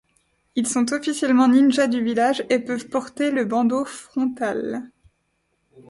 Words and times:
Ils 0.55 0.65
sont 0.65 0.93
officiellement 0.93 1.47
ninjas 1.47 1.85
du 1.85 2.03
village, 2.03 2.43
et 2.49 2.57
peuvent 2.57 2.89
porter 2.89 3.29
le 3.29 3.45
bandeau 3.45 3.85
frontal. 3.85 4.89